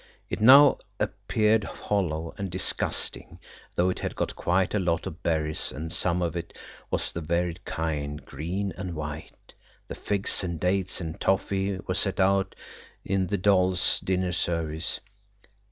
It 0.31 0.41
now 0.41 0.79
appeared 0.99 1.63
hollow 1.63 2.33
and 2.35 2.49
disgusting, 2.49 3.37
though 3.75 3.91
it 3.91 3.99
had 3.99 4.15
got 4.15 4.35
quite 4.35 4.73
a 4.73 4.79
lot 4.79 5.05
of 5.05 5.21
berries, 5.21 5.71
and 5.71 5.93
some 5.93 6.23
of 6.23 6.35
it 6.35 6.57
was 6.89 7.11
the 7.11 7.21
varied 7.21 7.63
kind–green 7.65 8.73
and 8.75 8.95
white. 8.95 9.53
The 9.87 9.93
figs 9.93 10.43
and 10.43 10.59
dates 10.59 11.01
and 11.01 11.21
toffee 11.21 11.77
were 11.85 11.93
set 11.93 12.19
out 12.19 12.55
in 13.05 13.27
the 13.27 13.37
doll's 13.37 13.99
dinner 13.99 14.31
service. 14.31 15.01